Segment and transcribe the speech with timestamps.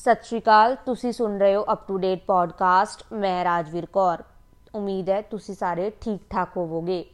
[0.00, 4.22] ਸਤਿ ਸ਼੍ਰੀ ਅਕਾਲ, ਤੁਸੀਂ ਸੁਣ ਰਹੇ ਹੋ ਅਪ ਟੂ ਡੇਟ ਪੋਡਕਾਸਟ ਮੈਂ ਰਾਜਵੀਰ ਕੌਰ।
[4.74, 7.04] ਉਮੀਦ ਹੈ ਤੁਸੀਂ ਸਾਰੇ ਠੀਕ ਠਾਕ ਹੋਵੋਗੇ।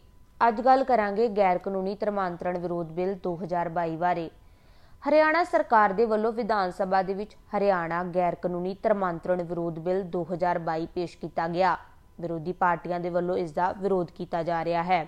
[0.48, 4.28] ਅੱਜ ਗੱਲ ਕਰਾਂਗੇ ਗੈਰ ਕਾਨੂੰਨੀ ਧਰਮਾਂਤਰਣ ਵਿਰੋਧ ਬਿੱਲ 2022 ਬਾਰੇ।
[5.02, 10.86] ਹਰਿਆਣਾ ਸਰਕਾਰ ਦੇ ਵੱਲੋਂ ਵਿਧਾਨ ਸਭਾ ਦੇ ਵਿੱਚ ਹਰਿਆਣਾ ਗੈਰ ਕਾਨੂੰਨੀ ਧਰਮਾਂਤਰਣ ਵਿਰੋਧ ਬਿੱਲ 2022
[10.94, 11.76] ਪੇਸ਼ ਕੀਤਾ ਗਿਆ।
[12.20, 15.06] ਵਿਰੋਧੀ ਪਾਰਟੀਆਂ ਦੇ ਵੱਲੋਂ ਇਸ ਦਾ ਵਿਰੋਧ ਕੀਤਾ ਜਾ ਰਿਹਾ ਹੈ।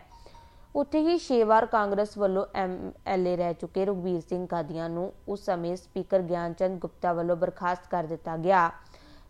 [0.74, 5.76] ਉੱਥੇ ਹੀ 6 ਵਾਰ ਕਾਂਗਰਸ ਵੱਲੋਂ ਐਮਐਲਏ ਰਹਿ ਚੁੱਕੇ ਰਘਵੀਰ ਸਿੰਘ ਕਾਦੀਆਂ ਨੂੰ ਉਸ ਸਮੇਂ
[5.76, 8.70] ਸਪੀਕਰ ਗਿਆਨਚੰਦ ਗੁਪਤਾ ਵੱਲੋਂ ਬਰਖਾਸਤ ਕਰ ਦਿੱਤਾ ਗਿਆ।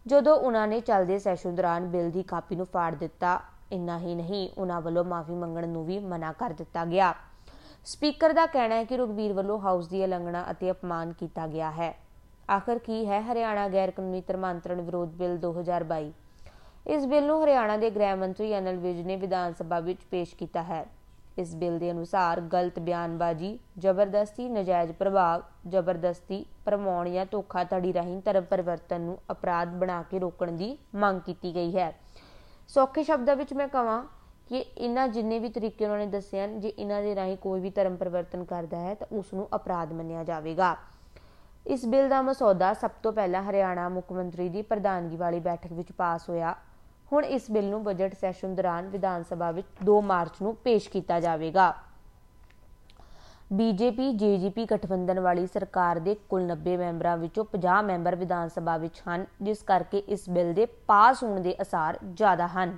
[0.07, 3.41] ਜਦੋਂ ਉਹਨਾਂ ਨੇ ਚੱਲਦੇ ਸੈਸ਼ਨ ਦੌਰਾਨ ਬਿੱਲ ਦੀ ਕਾਪੀ ਨੂੰ ਫਾੜ ਦਿੱਤਾ,
[3.73, 7.15] ਇੰਨਾ ਹੀ ਨਹੀਂ, ਉਹਨਾਂ ਵੱਲੋਂ ਮਾਫੀ ਮੰਗਣ ਨੂੰ ਵੀ ਮਨਾ ਕਰ ਦਿੱਤਾ ਗਿਆ।
[7.85, 11.95] ਸਪੀਕਰ ਦਾ ਕਹਿਣਾ ਹੈ ਕਿ ਰਘਵੀਰ ਵੱਲੋਂ ਹਾਊਸ ਦੀ ਉਲੰਘਣਾ ਅਤੇ ਅਪਮਾਨ ਕੀਤਾ ਗਿਆ ਹੈ।
[12.51, 13.21] ਆਖਰ ਕੀ ਹੈ?
[13.23, 16.13] ਹਰਿਆਣਾ ਗੈਰ ਕਾਨੂੰਨੀ ਧਰਮਾਂਤਰਣ ਵਿਰੋਧ ਬਿੱਲ 2022
[16.87, 20.63] ਇਸ ਬਿੱਲ ਨੂੰ ਹਰਿਆਣਾ ਦੇ ਗ੍ਰਹਿ ਮੰਤਰੀ ਅਨਲ ਵਿਜ ਨੇ ਵਿਧਾਨ ਸਭਾ ਵਿੱਚ ਪੇਸ਼ ਕੀਤਾ
[20.63, 20.87] ਹੈ।
[21.39, 28.45] ਇਸ ਬਿੱਲ ਦੇ ਅਨੁਸਾਰ ਗਲਤ ਬਿਆਨਬਾਜ਼ੀ, ਜ਼ਬਰਦਸਤੀ, ਨਜਾਇਜ਼ ਪ੍ਰਭਾਵ, ਜ਼ਬਰਦਸਤੀ, ਪਰਮਾਉਣ ਜਾਂ ਧੋਖਾਧੜੀ ਰਾਹੀਂ ਧਰਮ
[28.45, 31.93] ਪਰਿਵਰਤਨ ਨੂੰ ਅਪਰਾਧ ਬਣਾ ਕੇ ਰੋਕਣ ਦੀ ਮੰਗ ਕੀਤੀ ਗਈ ਹੈ।
[32.69, 34.03] ਸੌਖੇ ਸ਼ਬਦਾਂ ਵਿੱਚ ਮੈਂ ਕਹਾਂ
[34.47, 37.71] ਕਿ ਇਹਨਾਂ ਜਿੰਨੇ ਵੀ ਤਰੀਕੇ ਉਹਨਾਂ ਨੇ ਦੱਸੇ ਹਨ, ਜੇ ਇਹਨਾਂ ਦੇ ਰਾਹੀਂ ਕੋਈ ਵੀ
[37.71, 40.77] ਧਰਮ ਪਰਿਵਰਤਨ ਕਰਦਾ ਹੈ, ਤਾਂ ਉਸ ਨੂੰ ਅਪਰਾਧ ਮੰਨਿਆ ਜਾਵੇਗਾ।
[41.67, 45.93] ਇਸ ਬਿੱਲ ਦਾ ਮਸੌਦਾ ਸਭ ਤੋਂ ਪਹਿਲਾਂ ਹਰਿਆਣਾ ਮੁੱਖ ਮੰਤਰੀ ਦੀ ਪ੍ਰਧਾਨਗੀ ਵਾਲੀ ਬੈਠਕ ਵਿੱਚ
[45.93, 46.55] ਪਾਸ ਹੋਇਆ।
[47.13, 51.21] ਹੁਣ ਇਸ ਬਿੱਲ ਨੂੰ ਬਜਟ ਸੈਸ਼ਨ ਦੌਰਾਨ ਵਿਧਾਨ ਸਭਾ ਵਿੱਚ 2 ਮਾਰਚ ਨੂੰ ਪੇਸ਼ ਕੀਤਾ
[51.21, 51.75] ਜਾਵੇਗਾ।
[53.53, 59.01] ਬੀਜੇਪੀ, ਜੇਜੀਪੀ ਗਠਬੰਧਨ ਵਾਲੀ ਸਰਕਾਰ ਦੇ ਕੁੱਲ 90 ਮੈਂਬਰਾਂ ਵਿੱਚੋਂ 50 ਮੈਂਬਰ ਵਿਧਾਨ ਸਭਾ ਵਿੱਚ
[59.09, 62.77] ਹਨ, ਜਿਸ ਕਰਕੇ ਇਸ ਬਿੱਲ ਦੇ ਪਾਸ ਹੋਣ ਦੇ ਅਸਾਰ ਜ਼ਿਆਦਾ ਹਨ।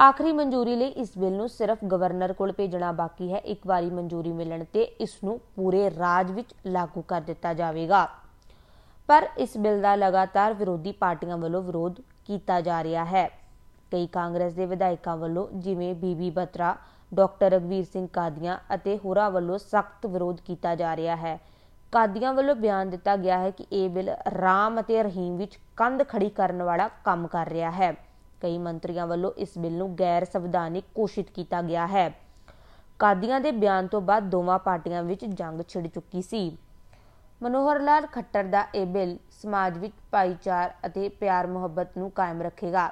[0.00, 4.32] ਆਖਰੀ ਮਨਜ਼ੂਰੀ ਲਈ ਇਸ ਬਿੱਲ ਨੂੰ ਸਿਰਫ ਗਵਰਨਰ ਕੋਲ ਭੇਜਣਾ ਬਾਕੀ ਹੈ। ਇੱਕ ਵਾਰੀ ਮਨਜ਼ੂਰੀ
[4.32, 8.08] ਮਿਲਣ ਤੇ ਇਸ ਨੂੰ ਪੂਰੇ ਰਾਜ ਵਿੱਚ ਲਾਗੂ ਕਰ ਦਿੱਤਾ ਜਾਵੇਗਾ।
[9.08, 13.41] ਪਰ ਇਸ ਬਿੱਲ ਦਾ ਲਗਾਤਾਰ ਵਿਰੋਧੀ ਪਾਰਟੀਆਂ ਵੱਲੋਂ ਵਿਰੋਧ ਕੀਤਾ ਜਾ ਰਿਹਾ ਹੈ।
[13.92, 16.76] ਕਈ ਕਾਂਗਰਸ ਦੇ ਵਿਧਾਇਕਾਂ ਵੱਲੋਂ ਜਿਵੇਂ ਬੀਬੀ ਬਤਰਾ,
[17.12, 21.38] ਡਾਕਟਰ ਰਗਵੀਰ ਸਿੰਘ ਕਾਦੀਆਂ ਅਤੇ ਹੋਰਾਂ ਵੱਲੋਂ ਸਖਤ ਵਿਰੋਧ ਕੀਤਾ ਜਾ ਰਿਹਾ ਹੈ।
[21.92, 24.08] ਕਾਦੀਆਂ ਵੱਲੋਂ ਬਿਆਨ ਦਿੱਤਾ ਗਿਆ ਹੈ ਕਿ ਇਹ ਬਿੱਲ
[24.40, 27.92] ਰਾਮ ਅਤੇ ਰਹੀਮ ਵਿੱਚ ਕੰਧ ਖੜੀ ਕਰਨ ਵਾਲਾ ਕੰਮ ਕਰ ਰਿਹਾ ਹੈ।
[28.40, 32.08] ਕਈ ਮੰਤਰੀਆਂ ਵੱਲੋਂ ਇਸ ਬਿੱਲ ਨੂੰ ਗੈਰ ਸੰਵਿਧਾਨਿਕ ਘੋਸ਼ਿਤ ਕੀਤਾ ਗਿਆ ਹੈ।
[32.98, 36.58] ਕਾਦੀਆਂ ਦੇ ਬਿਆਨ ਤੋਂ ਬਾਅਦ ਦੋਵਾਂ ਪਾਰਟੀਆਂ ਵਿੱਚ ਜੰਗ ਛਿੜ ਚੁੱਕੀ ਸੀ।
[37.42, 42.90] ਮਨੋਹਰ ਲਾਲ ਖੱਟਰ ਦਾ ਇਹ ਬਿੱਲ ਸਮਾਜ ਵਿੱਚ ਭਾਈਚਾਰ ਅਤੇ ਪਿਆਰ ਮੁਹੱਬਤ ਨੂੰ ਕਾਇਮ ਰੱਖੇਗਾ।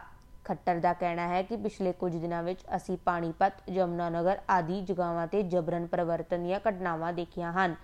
[0.50, 5.42] ਖੱਟਰ ਦਾ ਕਹਿਣਾ ਹੈ ਕਿ ਪਿਛਲੇ ਕੁਝ ਦਿਨਾਂ ਵਿੱਚ ਅਸੀਂ ਪਾਣੀਪਤ ਜਮਨਾਨਗਰ ਆਦਿ ਜਗ੍ਹਾਵਾਂ ਤੇ
[5.44, 7.74] ਜਬਰਨ ਪਰਿਵਰਤਨ ਦੀਆਂ ਘਟਨਾਵਾਂ ਦੇਖੀਆਂ ਹਨ,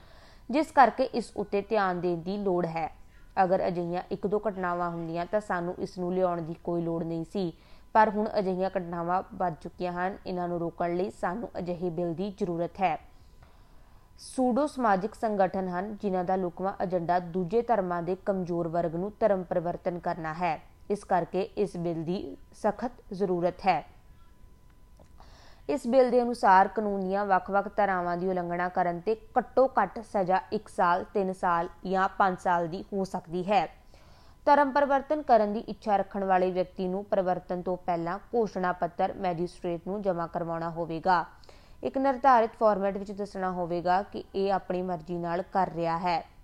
[0.50, 2.90] ਜਿਸ ਕਰਕੇ ਇਸ ਉੱਤੇ ਧਿਆਨ ਦੇਣ ਦੀ ਲੋੜ ਹੈ।
[3.36, 7.24] ਅਗਰ ਅਜਿਹੀਆਂ ਇੱਕ ਦੋ ਘਟਨਾਵਾਂ ਹੁੰਦੀਆਂ ਤਾਂ ਸਾਨੂੰ ਇਸ ਨੂੰ ਲਿਆਉਣ ਦੀ ਕੋਈ ਲੋੜ ਨਹੀਂ
[7.24, 7.52] ਸੀ,
[7.94, 12.30] ਪਰ ਹੁਣ ਅਜਿਹੀਆਂ ਘਟਨਾਵਾਂ ਵੱਧ ਚੁੱਕੀਆਂ ਹਨ, ਇਹਨਾਂ ਨੂੰ ਰੋਕਣ ਲਈ ਸਾਨੂੰ ਅਜਿਹੇ ਬਿੱਲ ਦੀ
[12.38, 12.96] ਜ਼ਰੂਰਤ ਹੈ।
[14.20, 19.42] ਸੂਡੋ ਸਮਾਜਿਕ ਸੰਗਠਨ ਹਨ, ਜਿਨ੍ਹਾਂ ਦਾ ਲੁਕਵਾ ਏਜੰਡਾ ਦੂਜੇ ਧਰਮਾਂ ਦੇ ਕਮਜ਼ੋਰ ਵਰਗ ਨੂੰ ਧਰਮ
[19.42, 20.58] ਪਰਿਵਰਤਨ ਕਰਨਾ ਹੈ।
[20.90, 23.86] ਇਸ ਕਰਕੇ ਇਸ ਬਿੱਲ ਦੀ ਸਖਤ ਜ਼ਰੂਰਤ ਹੈ।
[25.68, 31.04] ਇਸ ਬਿੱਲ ਦੇ ਅਨੁਸਾਰ ਕਾਨੂੰਨੀਆਂ ਵੱਖ-ਵੱਖ ਧਾਰਾਵਾਂ ਦੀ ਉਲੰਘਣਾ ਕਰਨ ਤੇ ਘੱਟੋ-ਘੱਟ ਸਜ਼ਾ 1 ਸਾਲ
[31.14, 33.66] 3 ਸਾਲ ਜਾਂ 5 ਸਾਲ ਦੀ ਹੋ ਸਕਦੀ ਹੈ।
[34.46, 39.80] ਧਰਮ ਪਰਿਵਰਤਨ ਕਰਨ ਦੀ ਇੱਛਾ ਰੱਖਣ ਵਾਲੇ ਵਿਅਕਤੀ ਨੂੰ ਪਰਿਵਰਤਨ ਤੋਂ ਪਹਿਲਾਂ ਘੋਸ਼ਣਾ ਪੱਤਰ ਮੈਜਿਸਟ੍ਰੇਟ
[39.86, 41.24] ਨੂੰ ਜਮ੍ਹਾਂ ਕਰਵਾਉਣਾ ਹੋਵੇਗਾ।
[41.84, 46.35] ਇੱਕ ਨਿਰਧਾਰਿਤ ਫਾਰਮੈਟ ਵਿੱਚ ਦੱਸਣਾ ਹੋਵੇਗਾ ਕਿ ਇਹ ਆਪਣੀ ਮਰਜ਼ੀ ਨਾਲ ਕਰ ਰਿਹਾ ਹੈ।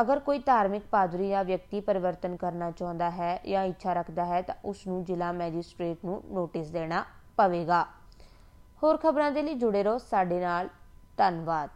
[0.00, 4.54] ਅਗਰ ਕੋਈ ਧਾਰਮਿਕ ਪਾਦਰੀ ਜਾਂ ਵਿਅਕਤੀ ਪਰਿਵਰਤਨ ਕਰਨਾ ਚਾਹੁੰਦਾ ਹੈ ਜਾਂ ਇੱਛਾ ਰੱਖਦਾ ਹੈ, ਤਾਂ
[4.64, 7.04] ਉਸ ਨੂੰ ਜ਼ਿਲ੍ਹਾ ਮੈਜਿਸਟ੍ਰੇਟ ਨੂੰ ਨੋਟਿਸ ਦੇਣਾ
[7.36, 7.86] ਪਵੇਗਾ।
[8.82, 10.68] ਹੋਰ ਖਬਰਾਂ ਦੇ ਲਈ ਜੁੜੇ ਰਹੋ ਸਾਡੇ ਨਾਲ।
[11.16, 11.70] ਧੰਨਵਾਦ।